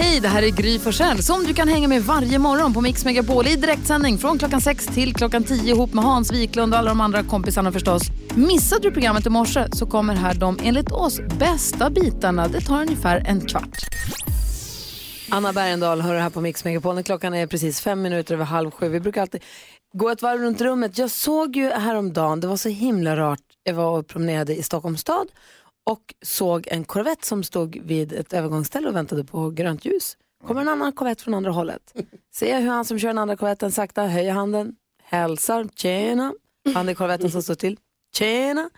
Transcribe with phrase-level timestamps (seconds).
[0.00, 3.04] Hej, det här är Gry Forssell som du kan hänga med varje morgon på Mix
[3.04, 6.88] Megapol i direktsändning från klockan 6 till klockan 10 ihop med Hans Wiklund och alla
[6.88, 8.02] de andra kompisarna förstås.
[8.34, 12.48] Missade du programmet i morse så kommer här de enligt oss bästa bitarna.
[12.48, 13.78] Det tar ungefär en kvart.
[15.30, 17.02] Anna Bergendahl hör här på Mix Megapol.
[17.02, 18.88] Klockan är precis fem minuter över halv sju.
[18.88, 19.42] Vi brukar alltid
[19.92, 20.98] gå ett varv runt rummet.
[20.98, 25.00] Jag såg ju häromdagen, det var så himla rart, jag var och promenerade i Stockholms
[25.00, 25.28] stad
[25.88, 30.16] och såg en korvett som stod vid ett övergångsställe och väntade på grönt ljus.
[30.46, 31.94] Kommer en annan korvett från andra hållet.
[32.34, 36.32] Ser jag hur han som kör den andra korvetten sakta höjer handen, hälsar, tjena.
[36.74, 37.76] Han är korvetten som står till,
[38.14, 38.70] tjena.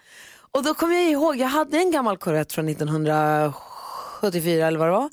[0.52, 4.92] Och då kommer jag ihåg, jag hade en gammal korvett från 1974 eller vad det
[4.92, 5.10] var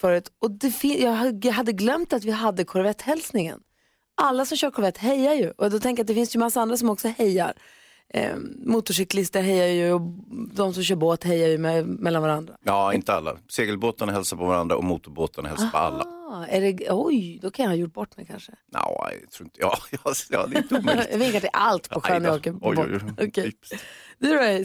[0.00, 0.28] förut.
[0.38, 3.60] Och det jag hade- jag hade glömt att vi hade korvetthälsningen.
[4.20, 6.60] Alla som kör korvett hejar ju och då tänker jag att det finns ju massa
[6.60, 7.52] andra som också hejar.
[8.14, 10.00] Eh, motorcyklister hejar ju och
[10.54, 12.54] de som kör båt hejar ju med, mellan varandra.
[12.64, 13.36] Ja, inte alla.
[13.48, 16.04] Segelbåtarna hälsar på varandra och motorbåtarna hälsar på alla.
[16.48, 18.52] Är det, oj, då kan jag ha gjort bort mig kanske.
[18.72, 21.08] Nå, jag tror inte, ja, ja, ja, det är inte omöjligt.
[21.10, 22.78] jag vinkar till allt på sjön när jag åker på båt.
[22.78, 23.28] oj, oj.
[23.28, 23.52] Okej.
[24.18, 24.64] Du då?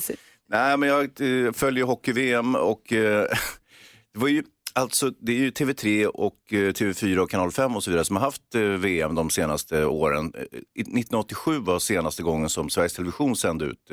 [0.49, 1.03] Nej, men jag
[1.45, 3.27] eh, följer hockey-VM och eh,
[4.13, 4.43] det var ju
[4.75, 8.15] Alltså det är ju TV3 och eh, TV4 och Kanal 5 och så vidare som
[8.15, 10.33] har haft eh, VM de senaste åren.
[10.35, 13.91] Eh, 1987 var senaste gången som Sveriges Television sände ut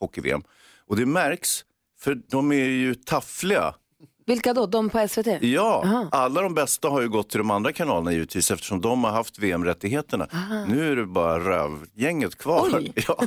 [0.00, 0.42] hockey-VM.
[0.86, 1.64] Och det märks,
[2.00, 3.74] för de är ju taffliga.
[4.30, 4.66] Vilka då?
[4.66, 5.26] De på SVT?
[5.40, 6.08] Ja, Aha.
[6.12, 9.38] alla de bästa har ju gått till de andra kanalerna givetvis eftersom de har haft
[9.38, 10.28] VM-rättigheterna.
[10.68, 12.68] Nu är det bara rövgänget kvar.
[12.72, 12.92] Oj.
[13.08, 13.26] Ja,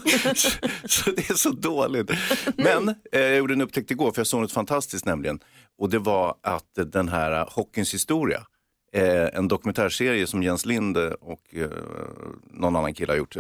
[0.85, 2.11] så, det är så dåligt.
[2.55, 5.39] Men eh, jag gjorde en upptäckt igår för jag såg något fantastiskt nämligen.
[5.77, 8.43] Och det var att den här Hockeyns historia,
[8.93, 11.69] eh, en dokumentärserie som Jens Lind eh, och eh,
[12.51, 13.35] någon annan kille har gjort.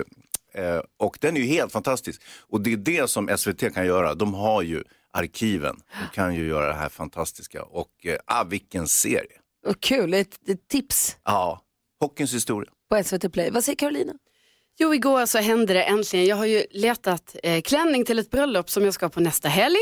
[0.53, 2.21] Eh, och den är ju helt fantastisk.
[2.49, 4.13] Och det är det som SVT kan göra.
[4.13, 4.83] De har ju
[5.13, 5.75] arkiven.
[5.99, 7.63] De kan ju göra det här fantastiska.
[7.63, 9.39] Och eh, ah, vilken serie.
[9.65, 11.61] Vad kul, ett, ett tips Ja,
[11.99, 12.71] Hockeyns historia.
[12.89, 13.49] på SVT Play.
[13.51, 14.13] Vad säger Carolina?
[14.79, 16.25] Jo, igår så hände det äntligen.
[16.25, 19.77] Jag har ju letat eh, klänning till ett bröllop som jag ska på nästa helg.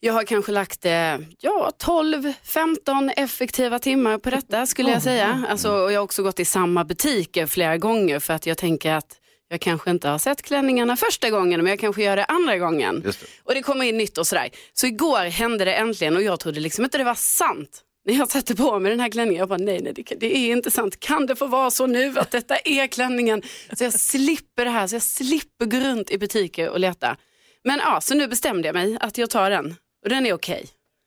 [0.00, 0.92] Jag har kanske lagt eh,
[1.38, 5.44] ja, 12-15 effektiva timmar på detta skulle jag säga.
[5.48, 8.92] Alltså, och jag har också gått i samma butiker flera gånger för att jag tänker
[8.92, 9.19] att
[9.50, 13.00] jag kanske inte har sett klänningarna första gången men jag kanske gör det andra gången.
[13.00, 13.16] Det.
[13.44, 14.50] Och det kommer in nytt och sådär.
[14.72, 17.82] Så igår hände det äntligen och jag trodde liksom inte det var sant.
[18.04, 20.52] När jag satte på mig den här klänningen, jag bara nej, nej det, det är
[20.52, 21.00] inte sant.
[21.00, 23.42] Kan det få vara så nu att detta är klänningen?
[23.72, 27.16] Så jag slipper det här, så jag slipper gå runt i butiker och leta.
[27.64, 30.66] Men ja, så nu bestämde jag mig att jag tar den och den är okej.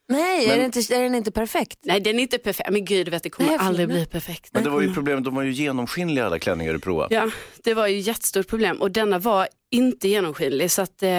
[0.10, 1.80] Nej, är, det inte, är den inte perfekt?
[1.84, 2.70] Nej, den är inte perfekt.
[2.72, 4.50] Men gud, du vet, det kommer Nej, aldrig bli perfekt.
[4.54, 7.16] Men det var ju problemet, de var ju genomskinliga alla klänningar du provade.
[7.16, 7.32] Ja,
[7.64, 11.10] det var ju jättestort problem och denna var inte genomskinlig så att eh,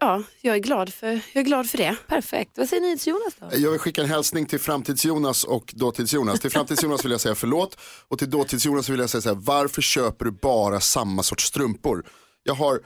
[0.00, 1.96] ja, jag är glad för, jag är glad för det.
[2.06, 2.50] Perfekt.
[2.58, 3.48] Vad säger ni till Jonas då?
[3.52, 6.40] Jag vill skicka en hälsning till framtids-Jonas och dåtids-Jonas.
[6.40, 7.78] Till framtids-Jonas vill jag säga förlåt
[8.08, 12.06] och till dåtids-Jonas vill jag säga så här, varför köper du bara samma sorts strumpor?
[12.42, 12.80] Jag har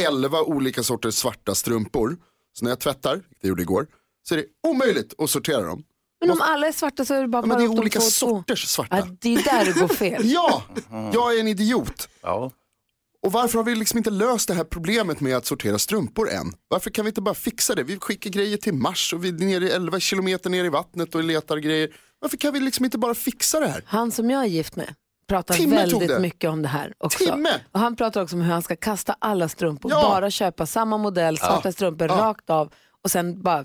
[0.00, 2.16] 11 olika sorters svarta strumpor,
[2.58, 3.86] så när jag tvättar, jag gjorde igår,
[4.28, 5.84] så är det omöjligt att sortera dem.
[6.20, 8.06] Men om alla är svarta så är det bara Ja, men det är olika två
[8.06, 8.98] sorters svarta.
[8.98, 10.22] Ja, det är där det går fel.
[10.24, 10.62] Ja,
[11.12, 12.08] jag är en idiot.
[12.22, 12.50] Ja.
[13.22, 16.52] Och varför har vi liksom inte löst det här problemet med att sortera strumpor än?
[16.68, 17.82] Varför kan vi inte bara fixa det?
[17.82, 21.14] Vi skickar grejer till Mars och vi är nere i 11 kilometer ner i vattnet
[21.14, 21.88] och letar grejer.
[22.20, 23.82] Varför kan vi liksom inte bara fixa det här?
[23.86, 24.94] Han som jag är gift med
[25.28, 27.18] pratar Timme väldigt mycket om det här också.
[27.24, 27.50] Timme?
[27.72, 30.00] Och han pratar också om hur han ska kasta alla strumpor, Ja.
[30.02, 32.14] bara köpa samma modell, svarta strumpor, Ja.
[32.16, 32.72] rakt av
[33.04, 33.64] och sen bara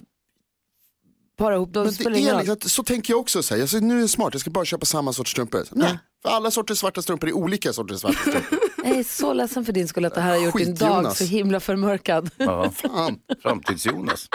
[1.38, 1.70] para ihop.
[1.76, 2.46] Men det det är roll.
[2.46, 3.44] liksom, så tänker jag också.
[3.44, 3.60] Så här.
[3.60, 5.64] Jag säger, nu är jag smart, jag ska bara köpa samma sorts strumpor.
[5.70, 8.60] Så, nej, för alla sorters svarta strumpor är olika sorters svarta strumpor.
[8.84, 11.18] Jag är så ledsen för din skull att det här har gjort din dag Jonas.
[11.18, 12.30] så himla förmörkad.
[12.38, 12.72] Ja.
[12.72, 13.18] Fan.
[13.44, 14.28] Framtids-Jonas.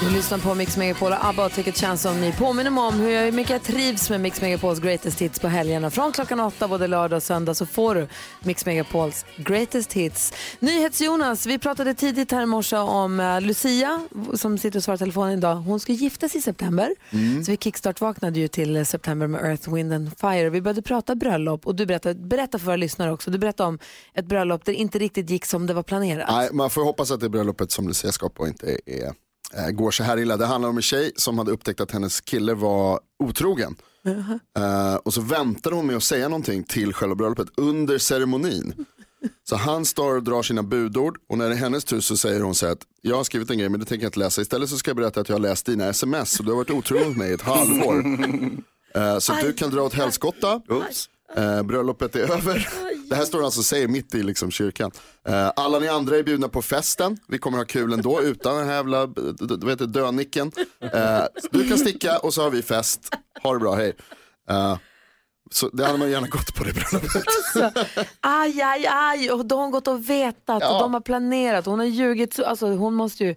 [0.00, 2.32] Du lyssnar på Mix Megapol och ABBA och Take a chance on me.
[2.32, 5.90] Påminner mig om hur jag- mycket jag trivs med Mix Megapols greatest hits på helgerna.
[5.90, 8.08] Från klockan åtta både lördag och söndag så får du
[8.44, 10.32] Mix Megapols greatest hits.
[10.60, 14.00] NyhetsJonas, vi pratade tidigt här i morse om eh, Lucia
[14.34, 15.54] som sitter och svarar telefonen idag.
[15.54, 16.94] Hon ska gifta sig i september.
[17.44, 20.50] Så vi kickstart-vaknade ju till eh, september med Earth, Wind and Fire.
[20.50, 23.30] Vi började prata bröllop och du berättade, berätta för våra lyssnare också.
[23.30, 23.78] Du berättade om
[24.14, 26.28] ett bröllop där det inte riktigt gick som det var planerat.
[26.30, 29.25] Nej, man får hoppas att det bröllopet som Lucia ska på inte är,
[29.72, 30.36] går så här illa.
[30.36, 33.76] Det handlar om en tjej som hade upptäckt att hennes kille var otrogen.
[34.58, 38.86] Eh, och så väntade hon med att säga någonting till själva bröllopet under ceremonin.
[39.48, 42.40] Så han står och drar sina budord och när det är hennes tur så säger
[42.40, 44.42] hon så här att jag har skrivit en grej men det tänker jag inte läsa.
[44.42, 46.70] Istället så ska jag berätta att jag har läst dina sms och du har varit
[46.70, 48.04] otrogen mot mig i ett halvår.
[48.94, 50.60] Eh, så du kan dra åt helskotta.
[50.68, 51.08] Oops.
[51.36, 52.68] Eh, bröllopet är över.
[53.08, 54.90] Det här står alltså och säger mitt i liksom kyrkan.
[55.28, 57.16] Eh, alla ni andra är bjudna på festen.
[57.28, 59.06] Vi kommer ha kul ändå utan den här jävla
[59.86, 60.52] dönicken.
[60.80, 63.08] Eh, du kan sticka och så har vi fest.
[63.42, 63.96] Ha det bra, hej.
[64.50, 64.78] Eh,
[65.50, 67.24] så det hade man gärna gått på det bröllopet.
[68.20, 69.30] Aj, aj, aj.
[69.30, 70.78] Och då har hon gått och vetat och Ja.
[70.80, 71.66] de har planerat.
[71.66, 72.34] Hon har ljugit.
[72.34, 73.30] så- Alltså, hon måste ju...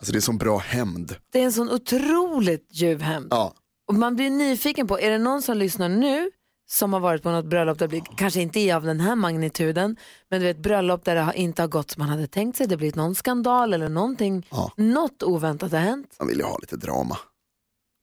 [0.00, 1.16] Alltså det är som bra hämnd.
[1.32, 3.28] Det är en sån otroligt ljuv hämnd.
[3.30, 3.54] Ja.
[3.88, 6.30] Och man blir nyfiken på, är det någon som lyssnar nu
[6.68, 9.14] som har varit på något bröllop, där det blir, kanske inte är av den här
[9.16, 9.96] magnituden,
[10.30, 12.66] men du vet bröllop där det har inte har gått som man hade tänkt sig,
[12.66, 14.72] det har blivit någon skandal eller någonting, Ja.
[14.76, 16.14] något oväntat har hänt.
[16.18, 17.18] Man vill ju ha lite drama.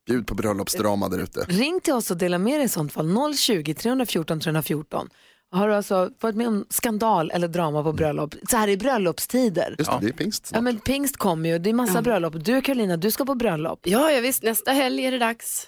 [0.08, 1.40] Bjud på bröllopsdrama där ute.
[1.48, 5.10] Ring till oss och dela med dig i sånt fall, 020-314 314.
[5.52, 9.76] Har du alltså varit med om skandal eller drama på bröllop, så här i bröllopstider?
[9.80, 10.64] Just det, det är pingst Ja snart.
[10.64, 12.34] men pingst kommer ju, det är massa bröllop.
[12.46, 13.80] Du Carolina, du ska på bröllop.
[13.84, 15.68] Ja, ja visst, nästa helg är det dags.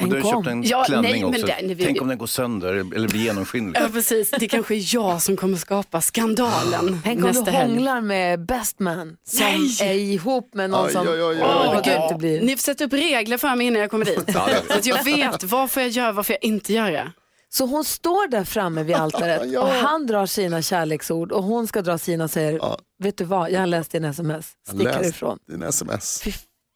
[0.00, 0.44] Och du Tänk har om.
[0.44, 1.46] köpt en Ja, klänning nej, men också.
[1.46, 3.80] det- nej, vi- Tänk om den går sönder eller blir genomskinlig.
[3.80, 4.30] Ja, precis.
[4.30, 7.72] Det kanske är jag som kommer skapa skandalen Tänk om du helg.
[7.74, 9.90] hånglar med best man som Nej!
[9.90, 11.08] är ihop med någon Oj, som...
[11.08, 12.00] Åh, Åh, vad gud.
[12.10, 12.40] det blir.
[12.42, 14.32] Ni får sätta upp regler för mig innan jag kommer dit.
[14.68, 17.12] Så att jag vet vad får jag göra, vad får jag inte göra.
[17.48, 19.60] Så hon står där framme vid altaret Ja.
[19.60, 22.78] och han drar sina kärleksord och hon ska dra sina och säger, Ja.
[23.02, 25.38] vet du vad, jag har läst din sms, stick härifrån.
[25.48, 26.22] Din sms.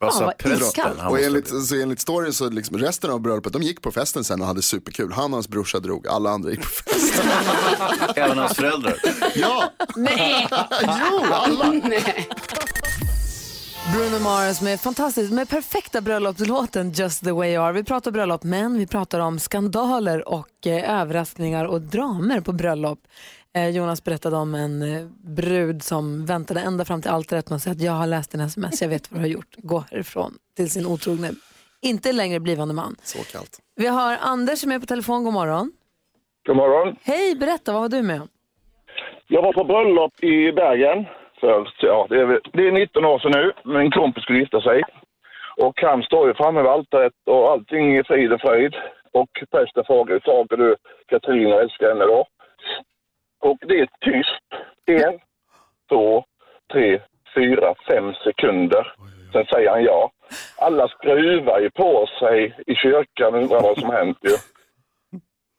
[0.01, 1.01] Fan, sa vad prästen?
[1.01, 4.41] Och enligt, så enligt storyn så liksom resten av bröllopet, de gick på festen sen
[4.41, 5.13] och hade superkul.
[5.13, 7.27] Han och hans brorsa drog, alla andra gick på festen.
[8.17, 8.95] Även hans föräldrar.
[9.35, 9.73] Ja!
[9.97, 10.49] Nej!
[10.83, 11.71] Jo, alla!
[11.71, 12.29] Nej.
[13.89, 17.73] Bruno Mars med fantastiskt, med perfekta bröllopslåten Just the way you are.
[17.73, 22.99] Vi pratar bröllop, men vi pratar om skandaler och eh, överraskningar och dramer på bröllop.
[23.57, 25.07] Eh, Jonas berättade om en eh,
[25.37, 28.83] brud som väntade ända fram till altaret och sa att jag har läst din sms,
[28.83, 31.31] jag vet vad du har gjort, gå härifrån till sin otrogne,
[31.83, 32.97] inte längre blivande man.
[33.03, 33.59] Så kallt.
[33.77, 35.73] Vi har Anders som är på telefon, god morgon.
[36.47, 36.97] God morgon.
[37.03, 38.29] Hej, berätta, vad var du med om?
[39.27, 41.07] Jag var på bröllop i Bergen.
[41.41, 43.53] För, ja, det, är, det är 19 år sedan nu.
[43.65, 44.83] Min kompis skulle gifta sig.
[45.57, 48.77] Och han står ju framme vid altaret och allting är frid och fröjd.
[49.13, 50.77] Och prästen frågar, hur frågar du
[51.07, 52.27] Katarina, älskar henne då?
[53.41, 54.47] Och det är tyst.
[54.87, 55.19] En,
[55.89, 56.25] två,
[56.73, 57.01] tre,
[57.35, 58.95] fyra, fem sekunder.
[59.33, 60.11] Sen säger han ja.
[60.59, 64.37] Alla skruvar ju på sig i kyrkan och undrar vad som har hänt ju.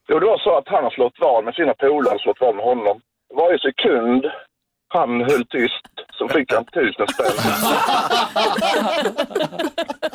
[0.07, 2.55] Jo, det var så att han har slått vad med sina polare och slått vad
[2.55, 3.01] med honom.
[3.33, 4.31] Varje sekund
[4.93, 5.85] han höll tyst
[6.17, 7.37] så fick han tusen spänn.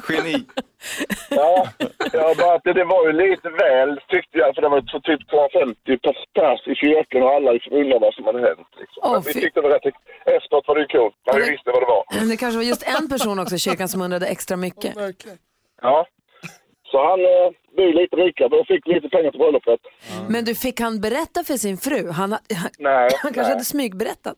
[0.09, 0.37] Geni.
[1.31, 1.69] Ja,
[2.13, 5.01] ja bara att det, det var ju lite väl tyckte jag för det var så
[5.01, 5.77] typ 250
[6.37, 8.69] pers- i kyrkan och alla undrade vad som hade hänt.
[8.81, 9.01] Liksom.
[9.03, 9.95] Åh, Men vi fy- tyckte det var rätt,
[10.37, 12.05] efteråt var det ju coolt, när vi det- visste vad det var.
[12.19, 14.93] Men Det kanske var just en person också i kyrkan som undrade extra mycket.
[15.83, 16.07] Ja.
[16.91, 19.81] Så han eh, blev lite rikare och fick lite pengar till bröllopet.
[20.29, 22.11] Men du, fick han berätta för sin fru?
[22.11, 22.41] Han, han,
[22.79, 23.51] Nej, han kanske nej.
[23.53, 24.37] hade smygberättat.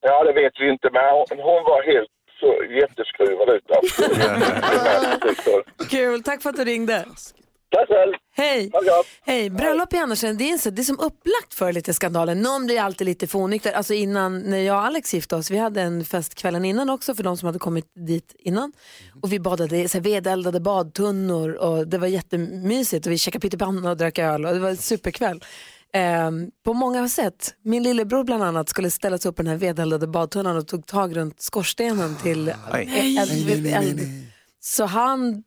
[0.00, 2.08] Ja, det vet vi inte, men hon, hon var helt
[2.40, 2.50] så
[2.80, 3.70] jätteskruvad ut.
[3.76, 4.02] Alltså.
[5.90, 7.04] Kul, tack för att du ringde.
[7.70, 8.12] Tack själv.
[8.36, 8.70] Hej!
[9.26, 9.50] Hej!
[9.50, 12.34] Bröllop i annars, det är, en, så- det är som upplagt för lite skandaler.
[12.34, 13.72] Någon blir alltid lite för onykter.
[13.72, 17.14] Alltså innan, när jag och Alex gifte oss, vi hade en fest kvällen innan också
[17.14, 18.72] för de som hade kommit dit innan.
[19.22, 23.42] Och vi badade i så här vedeldade badtunnor och det var jättemysigt och vi käkade
[23.42, 25.40] pyttipanna och drack öl och det var en superkväll.
[25.92, 27.54] Ehm, på många sätt.
[27.62, 30.86] Min lillebror bland annat skulle ställa sig upp i den här vedeldade badtunnan och tog
[30.86, 33.18] tag runt skorstenen till Nej.
[33.72, 34.08] eld-.
[34.60, 35.42] Så han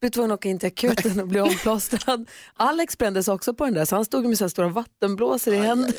[0.00, 2.28] blev tvungen att åka in till akuten och bli omplåstrad.
[2.54, 5.92] Alex brändes också på den där så han stod med så stora vattenblåsor i händerna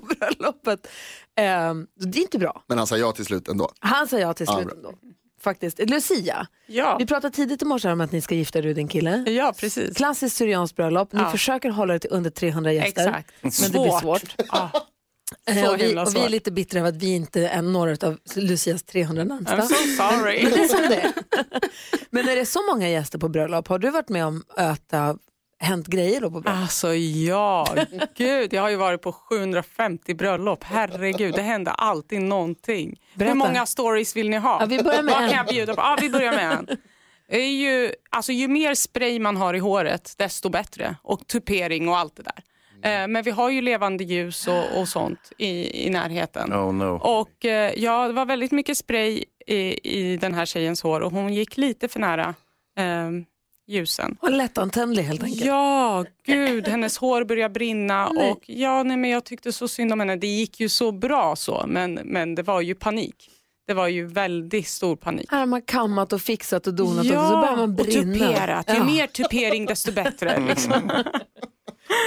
[0.00, 0.86] på bröllopet.
[1.36, 2.64] Ehm, det är inte bra.
[2.68, 3.70] Men han sa ja till slut ändå.
[3.80, 4.76] Han sa ja till Ja, slut bra.
[4.76, 4.92] ändå.
[5.42, 5.78] Faktiskt.
[5.90, 8.88] Lucia, Ja, vi pratade tidigt i morse om att ni ska gifta er och din
[8.88, 9.24] kille.
[9.30, 9.96] ja precis.
[9.96, 11.12] Klassiskt syrianskt bröllop.
[11.12, 11.30] Ni Ja.
[11.30, 13.06] försöker hålla det till under 300 gäster.
[13.08, 13.32] Exakt.
[13.42, 14.34] Men det blir svårt.
[14.52, 14.70] Ja.
[15.46, 16.30] Eh, och, vi, och vi är svårt.
[16.30, 19.56] lite bittra över att vi inte är några av Lucias 300 närmsta.
[19.56, 20.42] I'm so sorry.
[20.42, 21.12] Men det är som det är.
[22.10, 25.18] Men när det är så många gäster på bröllop, har du varit med om har
[25.62, 26.60] hänt grejer då på bröllop?
[26.60, 27.66] Alltså ja,
[28.16, 30.64] gud jag har ju varit på 750 bröllop.
[30.64, 33.00] Herregud, det händer alltid någonting.
[33.14, 33.32] Berätta.
[33.32, 34.60] Hur många stories vill ni ha?
[34.60, 35.80] Ja, vi börjar med Vad kan jag bjuda på?
[35.80, 36.68] Ja, vi börjar med en.
[37.28, 40.96] Det är ju, alltså, ju mer spray man har i håret, desto bättre.
[41.02, 42.42] Och tupering och allt det där.
[42.84, 46.52] Eh, Men vi har ju levande ljus och, och sånt i, i närheten.
[46.52, 46.94] Oh no.
[46.96, 51.12] Och eh, ja, det var väldigt mycket spray i, i den här tjejens hår och
[51.12, 52.34] hon gick lite för nära.
[52.78, 53.24] Ehm,
[53.72, 54.16] ljusen.
[54.20, 55.44] Och lättantändlig helt enkelt.
[55.44, 58.30] Ja, gud, hennes hår börjar brinna Nej.
[58.32, 60.16] och ja, nej, men jag tyckte så synd om henne.
[60.16, 63.28] Det gick ju så bra så, men, men det var ju panik.
[63.66, 65.26] Det var ju väldigt stor panik.
[65.30, 68.14] Här har man kammat och fixat och donat ja, och så börjar man och brinna.
[68.14, 68.68] tuperat.
[68.68, 68.84] Ju Ja.
[68.84, 70.40] mer tupering desto bättre.
[70.48, 70.72] Liksom.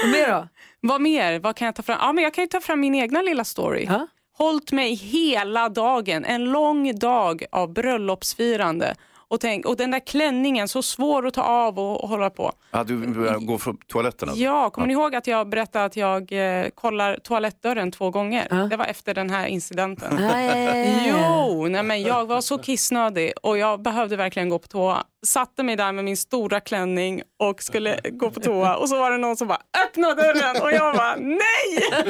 [0.03, 0.47] Och mer då?
[0.81, 1.39] Vad mer?
[1.39, 1.97] Vad kan jag ta fram?
[2.01, 3.85] Ja, men jag kan ju ta fram min egna lilla story.
[3.89, 4.07] Ja.
[4.37, 8.95] Hållt mig hela dagen, en lång dag av bröllopsfirande.
[9.27, 12.51] Och, tänk, och den där klänningen, så svår att ta av och, och hålla på.
[12.71, 14.29] Ja, du börjar gå från toaletten?
[14.29, 14.43] alltså.
[14.43, 18.47] Ja, kommer ni ihåg att jag berättade att jag eh, kollar toalettdörren två gånger?
[18.49, 18.55] Ja.
[18.55, 20.15] Det var efter den här incidenten.
[20.15, 21.07] Nej.
[21.09, 25.03] Jo, nej men jag var så kissnödig och jag behövde verkligen gå på toa.
[25.25, 29.11] Satte mig där med min stora klänning och skulle gå på toa och så var
[29.11, 31.89] det någon som bara öppna dörren och jag bara nej!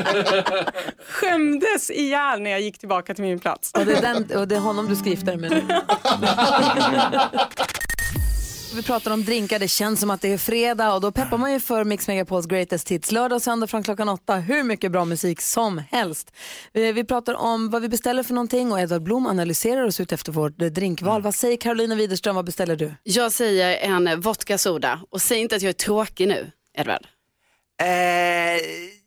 [1.09, 3.71] Skämdes ihjäl när jag gick tillbaka till min plats.
[3.73, 5.61] Och det, är den, och det är honom du ska gifta dig med nu.
[8.75, 11.53] Vi pratar om drinkar, det känns som att det är fredag och då peppar man
[11.53, 14.35] ju för Mix Megapols Greatest Hits lördag och söndag från klockan åtta.
[14.35, 16.31] Hur mycket bra musik som helst.
[16.73, 20.11] Vi, vi pratar om vad vi beställer för någonting och Edvard Blom analyserar oss ut
[20.11, 21.21] efter vårt drinkval.
[21.21, 22.93] Vad säger Carolina Widerström, vad beställer du?
[23.03, 27.07] Jag säger en vodka soda och säg inte att jag är tråkig nu, Edvard.
[27.81, 27.87] Eh,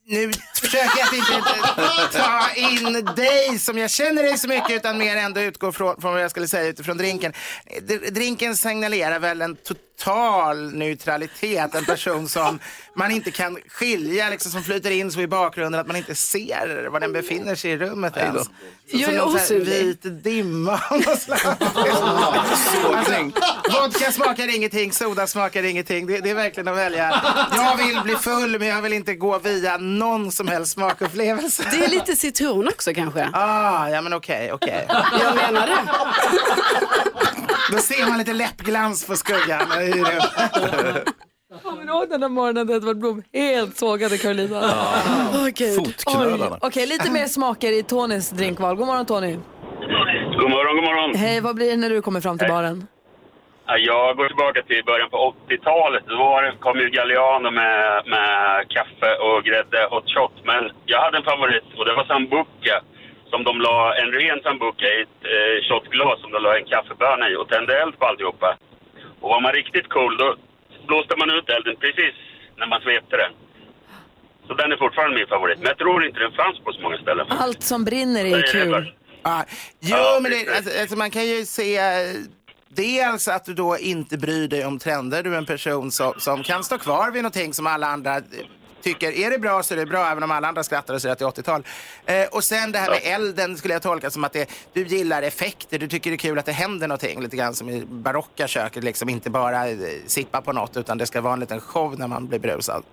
[0.09, 4.99] nu försöker jag att inte ta in dig som jag känner dig så mycket utan
[4.99, 7.33] mer ändå utgå från, från vad jag skulle säga utifrån drinken.
[7.67, 9.88] Eh, drinken signalerar väl en total
[10.73, 12.59] neutralitet, en person som
[12.95, 16.88] man inte kan skilja, liksom, som flyter in så i bakgrunden att man inte ser
[16.90, 18.45] var den befinner sig i rummet ens.
[18.45, 18.50] Så-
[18.90, 19.85] Jag är osynlig.
[19.85, 20.81] vit dimma.
[20.90, 21.33] Alltså,
[23.73, 26.07] vodka smakar ingenting, soda smakar ingenting.
[26.07, 27.23] Det, det är verkligen att välja.
[27.57, 31.64] Jag vill bli full men jag vill inte gå via någon som helst smakupplevelse.
[31.71, 33.28] Det är lite citron också kanske.
[33.33, 34.87] Ah, ja men okej, okej.
[35.21, 35.78] Jag menar det.
[37.73, 39.73] Då ser man lite läppglans på skuggan.
[39.88, 41.04] I det.
[41.62, 44.61] Kommer ni ihåg den där morgonen när Edvard Blom helt sågade Carolina?
[45.35, 45.75] Åh, gud.
[45.76, 46.59] Fotknölarna.
[46.61, 48.76] Okej, lite mer smaker i Tonys drinkval.
[48.76, 49.33] God morgon Tony.
[50.40, 51.14] God morgon, god morgon.
[51.14, 52.87] Hej, vad blir det när du kommer fram till baren?
[53.66, 56.04] Ja, Jag går tillbaka till början på 80-talet.
[56.07, 60.35] Då var det, kom ju Galliano med, med kaffe och grädde hot shot.
[60.50, 62.76] Men jag hade en favorit och det var Sambuca.
[63.30, 67.25] Som de la en ren Sambuca i ett eh, shotglas som de la en kaffeböna
[67.30, 68.49] i och tände eld på alltihopa.
[69.21, 70.37] Och var man riktigt cool då
[70.87, 72.15] blåste man ut elden precis
[72.59, 73.33] när man svepte den.
[74.47, 75.59] Så den är fortfarande min favorit.
[75.59, 77.27] Men jag tror inte den fanns på så många ställen.
[77.31, 78.95] Allt som brinner är det kul.
[79.23, 79.45] Ah,
[79.81, 82.15] jo, Ja, men det, alltså, alltså, man kan ju se eh,
[82.69, 85.23] dels att du då inte bryr dig om trender.
[85.23, 88.21] Du är en person som, som kan stå kvar vid någonting som alla andra
[88.83, 91.13] tycker är det bra så är det bra även om alla andra skrattar och säger
[91.13, 91.63] att det är 80-tal.
[92.07, 95.23] Eh, och sen det här med elden skulle jag tolka som att det, du gillar
[95.23, 98.49] effekter, du tycker det är kul att det händer någonting lite grann som i barocka
[98.49, 101.99] köket liksom inte bara eh, sippa på något utan det ska vara en liten show
[101.99, 102.85] när man blir brusad.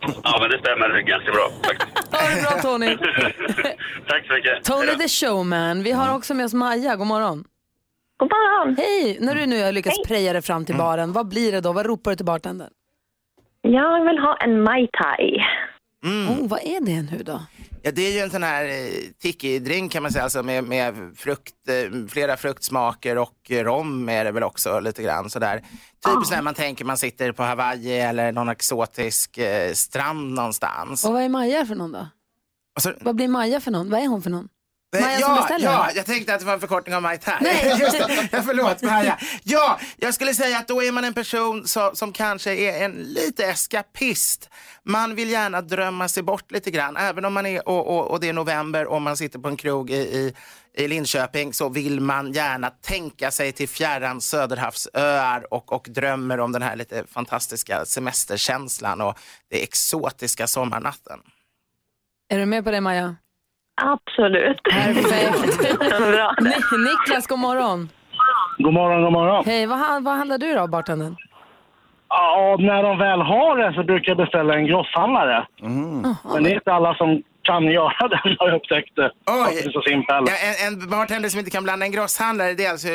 [0.00, 1.50] Ja, men det stämmer ganska bra.
[2.12, 2.96] Ha det bra Tony.
[4.08, 4.64] Tack så mycket.
[4.64, 5.82] Tony the showman.
[5.82, 6.96] Vi har också med oss Maja.
[6.96, 7.44] God morgon.
[8.16, 8.76] God morgon.
[8.78, 9.18] Hej!
[9.20, 11.72] När du nu har lyckats preja dig fram till baren, vad blir det då?
[11.72, 12.70] Vad ropar du till bartendern?
[13.62, 15.36] Jag vill ha en Mai Tai.
[16.04, 17.42] Oh, vad är det nu då?
[17.82, 20.94] Ja, det är ju en sån här eh, tiki-drink kan man säga, alltså med, med
[21.16, 25.62] frukt, eh, flera fruktsmaker och rom är det väl också lite grann sådär.
[26.06, 31.04] Typiskt när man tänker man sitter på Hawaii eller någon exotisk eh, strand någonstans.
[31.04, 32.06] Och vad är Maja för någon då?
[32.74, 33.90] Alltså, Vad blir Maja för någon?
[33.90, 34.48] Vad är hon för någon?
[34.92, 35.64] Maja som ja, beställer?
[35.64, 37.34] ja, jag tänkte att det var en förkortning av Mai Tai.
[37.40, 37.76] Nej.
[37.80, 38.28] Just det.
[38.32, 39.18] Ja, förlåt Maja.
[39.42, 42.92] Ja, jag skulle säga att då är man en person som, som kanske är en
[42.92, 44.50] lite eskapist.
[44.84, 46.96] Man vill gärna drömma sig bort lite grann.
[46.96, 49.56] Även om man är, och, och, och det är november och man sitter på en
[49.56, 50.34] krog i, i,
[50.74, 56.52] i Linköping så vill man gärna tänka sig till fjärran Söderhavsöar och, och drömmer om
[56.52, 59.18] den här lite fantastiska semesterkänslan och
[59.50, 61.20] det exotiska sommarnatten.
[62.28, 63.16] Är du med på det Maja?
[63.82, 64.62] Absolut.
[64.62, 65.78] Perfekt.
[65.98, 66.34] Bra.
[66.40, 67.88] Ni- Niklas, god morgon.
[68.58, 69.44] God morgon, god morgon.
[69.46, 71.16] Hej, vad, vad handlar du då, bartendern?
[72.08, 75.46] Ja, när de väl har det så brukar jag beställa en grosshandlare.
[76.32, 78.96] Men det är inte alla som kan göra det, har jag upptäckt.
[78.96, 79.32] Det Det
[79.66, 80.30] är så simpelt.
[80.30, 82.88] Ja, en, en bartender som inte kan blanda en grosshandlare, det är alltså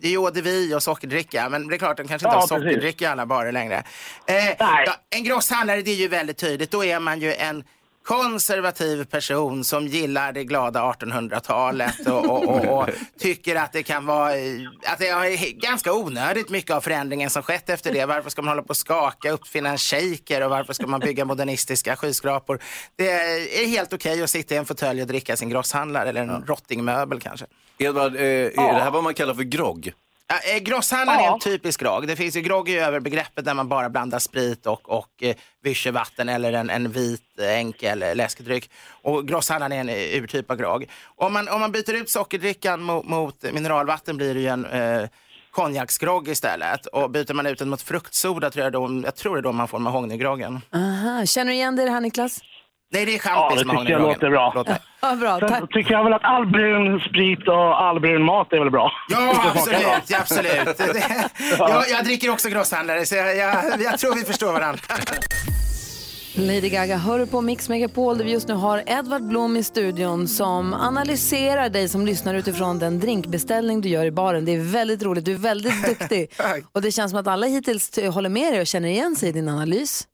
[0.00, 1.48] det är ju eau de vie och sockerdricka.
[1.48, 2.64] Men det är klart, de kanske inte Ja, har precis.
[2.66, 3.74] sockerdricka i alla barer längre.
[3.74, 6.70] Eh, ja, en grosshandlare, det är ju väldigt tydligt.
[6.70, 7.64] Då är man ju en
[8.06, 14.06] konservativ person som gillar det glada 1800-talet och, och, och, och tycker att det kan
[14.06, 14.30] vara
[14.86, 18.06] att det är ganska onödigt mycket av förändringen som skett efter det.
[18.06, 21.24] Varför ska man hålla på och skaka, uppfinna en shaker och varför ska man bygga
[21.24, 22.62] modernistiska skyskrapor?
[22.96, 26.44] Det är helt okej att sitta i en fåtölj och dricka sin grosshandlare eller en
[26.46, 27.46] rottingmöbel kanske.
[27.78, 29.92] Edvard, eh, är det här vad man kallar för grogg?
[30.28, 32.06] Ja, eh, Grosshandlaren är en typisk grogg.
[32.08, 36.28] Det finns ju grogg i överbegreppet där man bara blandar sprit och, och eh, vichyvatten
[36.28, 38.70] eller en, en vit eh, enkel eh, läskedryck.
[39.02, 40.90] Och grosshandlaren är en urtyp av grogg.
[41.16, 45.08] Om man, om man byter ut sockerdrickan mot, mot mineralvatten blir det ju en eh,
[45.50, 46.86] konjaksgrogg istället.
[46.86, 49.52] Och byter man ut den mot fruktsoda tror jag, då, jag tror det är då
[49.52, 50.60] man får mahognygroggen.
[50.74, 51.26] Aha.
[51.26, 52.40] Känner du igen det här Niklas?
[52.92, 54.64] Nej, det är Ja, champis det med tycker jag låter bra.
[55.00, 55.38] Ja, bra.
[55.38, 55.72] Sen Tack.
[55.72, 58.92] tycker jag väl att all brun sprit och all brun mat är väl bra.
[59.08, 59.80] Ja, absolut.
[60.06, 60.80] Ja, absolut.
[61.58, 64.80] Jag, jag dricker också grosshandlare, så jag, jag, jag tror vi förstår varandra.
[66.38, 69.62] Lady Gaga hör du på Mix Megapol där vi just nu har Edvard Blom i
[69.62, 74.44] studion som analyserar dig som lyssnar utifrån den drinkbeställning du gör i baren.
[74.44, 76.32] Det är väldigt roligt, du är väldigt duktig.
[76.72, 79.32] Och det känns som att alla hittills håller med dig och känner igen sig i
[79.32, 80.04] din analys.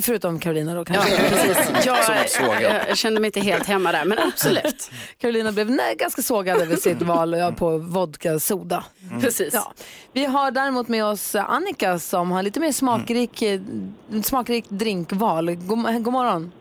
[0.00, 1.12] Förutom Carolina då kanske.
[1.12, 1.86] Ja, precis.
[1.86, 4.90] Jag, jag, jag kände mig inte helt hemma där, men absolut.
[5.20, 8.84] Carolina blev nej, ganska sågad över sitt val ja, på vodka soda.
[9.20, 9.54] Precis.
[9.54, 9.72] Ja.
[10.12, 13.60] Vi har däremot med oss Annika som har lite mer smakrik, eh,
[14.22, 15.46] smakrikt drinkval.
[15.54, 16.52] God, god morgon.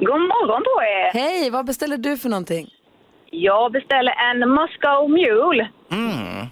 [0.00, 1.20] God morgon på er!
[1.20, 2.68] Hej, vad beställer du för någonting?
[3.30, 5.68] Jag beställer en Moscow Mule.
[5.90, 6.46] Mm.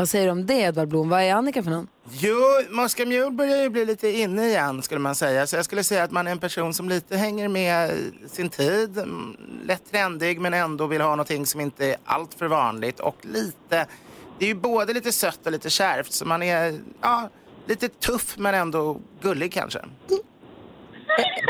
[0.00, 1.08] Vad säger du om det Edvard Blom?
[1.08, 1.88] Vad är Annika för någon?
[2.10, 2.36] Jo,
[2.70, 5.46] Moska Mule börjar ju bli lite inne igen skulle man säga.
[5.46, 8.98] Så jag skulle säga att man är en person som lite hänger med sin tid.
[8.98, 13.00] Mm, lätt trendig men ändå vill ha någonting som inte är allt för vanligt.
[13.00, 13.86] Och lite,
[14.38, 16.12] det är ju både lite sött och lite kärvt.
[16.12, 17.28] Så man är ja,
[17.66, 19.80] lite tuff men ändå gullig kanske.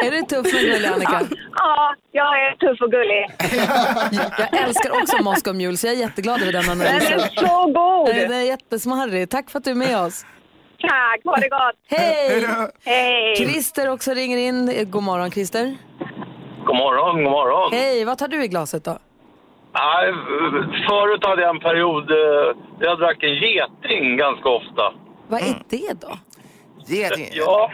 [0.07, 1.21] Är det tuff med gullig Annika?
[1.55, 3.27] Ja, jag är tuff och gullig.
[4.39, 7.21] Jag älskar också Moscow Mule så jag är jätteglad över den Den analysen.
[7.21, 8.07] är så god!
[8.15, 9.31] Den är jättesmarrig.
[9.31, 10.25] Tack för att du är med oss.
[10.81, 11.75] Tack, ha det gott!
[12.01, 12.47] Hej!
[12.85, 13.37] Hej!
[13.37, 14.87] Christer också ringer in.
[14.91, 15.77] God morgon Christer.
[16.67, 17.73] God morgon, god morgon.
[17.73, 18.99] Hej, vad tar du i glaset då?
[19.75, 20.13] Nej,
[20.89, 22.17] förut hade jag en period eh,
[22.79, 24.93] där jag drack en geting ganska ofta.
[25.29, 26.19] Vad är det då?
[26.87, 27.29] Geting.
[27.33, 27.71] Ja,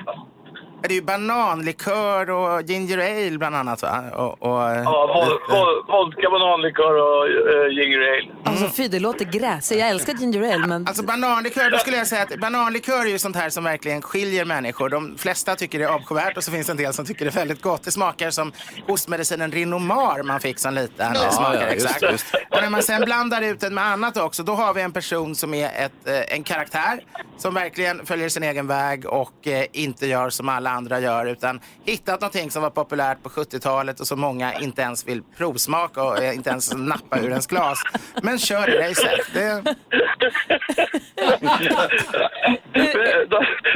[0.83, 4.05] Det är ju bananlikör och ginger ale bland annat va?
[4.13, 8.33] Och, och, ja vod- vodka, bananlikör och uh, ginger ale.
[8.45, 9.81] Alltså fy, det låter gräsigt.
[9.81, 10.87] Jag älskar ginger ale men...
[10.87, 14.45] Alltså bananlikör, då skulle jag säga att bananlikör är ju sånt här som verkligen skiljer
[14.45, 14.89] människor.
[14.89, 17.31] De flesta tycker det är avskyvärt och så finns det en del som tycker det
[17.31, 17.83] är väldigt gott.
[17.83, 18.53] Det smakar som
[18.87, 21.13] hostmedicinen Rinomar man fick som liten.
[21.15, 22.01] Ja, det smakar ja, just exakt.
[22.01, 24.83] det, just Och när man sen blandar ut den med annat också, då har vi
[24.83, 27.01] en person som är ett, eh, en karaktär
[27.37, 31.61] som verkligen följer sin egen väg och eh, inte gör som alla andra gör utan
[31.85, 36.23] hittat någonting som var populärt på 70-talet och som många inte ens vill provsmaka och
[36.23, 37.83] eh, inte ens nappa ur ens glas.
[38.23, 39.21] Men kör i racet.
[39.35, 39.63] Det...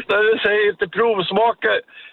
[0.09, 1.69] Där du säger inte provsmaka.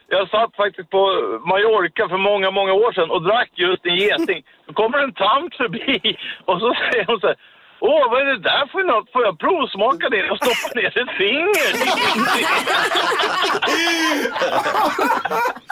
[0.09, 1.03] Jag satt faktiskt på
[1.45, 4.43] Mallorca för många, många år sedan och drack just en geting.
[4.67, 7.37] Då kommer en tant förbi och så säger hon så här.
[7.79, 9.11] Åh, vad är det där för något?
[9.11, 10.31] Får jag provsmaka det?
[10.31, 11.71] Och stoppa ner ett finger.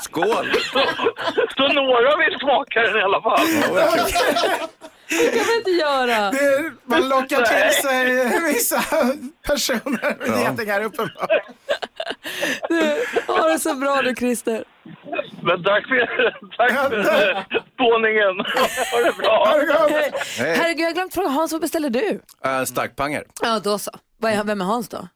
[0.01, 0.51] Skål!
[0.71, 0.81] Så,
[1.57, 3.47] så några vill smaka den i alla fall.
[5.09, 6.31] Det kan man inte göra.
[6.31, 8.81] Det, man lockar till sig vissa
[9.47, 11.53] personer med getingar uppenbarligen.
[12.69, 14.63] Du, ha det så bra du Christer.
[15.43, 18.45] Men tack för, tack för spåningen.
[18.89, 19.87] Ha det bra.
[19.89, 20.11] Hej.
[20.37, 20.57] Hej.
[20.57, 22.21] Herregud, jag har glömt fråga Hans, vad beställer du?
[22.45, 23.23] Äh, starkpanger.
[23.41, 23.91] Ja, då så.
[24.17, 25.07] Vad är, vem är Hans då?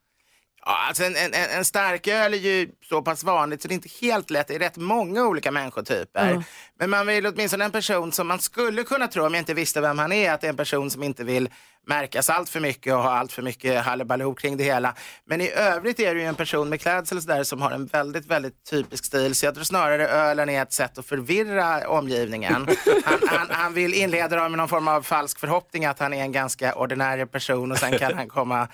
[0.66, 3.90] Ja, alltså en, en, en starköl är ju så pass vanligt så det är inte
[4.02, 4.48] helt lätt.
[4.48, 6.34] Det är rätt många olika människotyper.
[6.34, 6.44] Ja.
[6.80, 9.82] Men man vill åtminstone en person som man skulle kunna tro, om jag inte visste
[9.82, 11.50] vem han är, att det är en person som inte vill
[11.88, 14.96] märkas allt för mycket och ha allt för mycket hallabaloo kring det hela.
[15.26, 17.86] Men i övrigt är det ju en person med klädsel och där som har en
[17.86, 19.36] väldigt, väldigt typisk stil.
[19.36, 22.68] Så jag tror snarare ölen är ett sätt att förvirra omgivningen.
[23.06, 26.22] Han, han, han vill inleda dem med någon form av falsk förhoppning att han är
[26.22, 28.68] en ganska ordinär person och sen kan han komma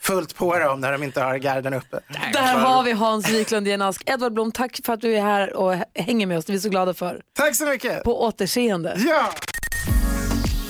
[0.00, 2.00] fullt på dem när de inte har garden uppe.
[2.32, 4.02] Där har vi Hans Wiklund i en ask.
[4.06, 6.44] Edvard Blom, tack för att du är här och hänger med oss.
[6.44, 7.20] Det är vi så glada för.
[7.36, 8.04] Tack så mycket!
[8.04, 8.96] På återseende.
[8.98, 9.32] Ja!